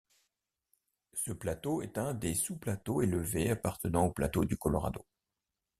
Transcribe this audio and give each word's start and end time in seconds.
Ce 1.13 1.31
plateau 1.31 1.83
est 1.83 1.99
un 1.99 2.15
des 2.15 2.33
sous 2.33 2.57
plateaux 2.57 3.03
élevés 3.03 3.51
appartenant 3.51 4.07
au 4.07 4.11
plateau 4.11 4.45
du 4.45 4.57
Colorado. 4.57 5.05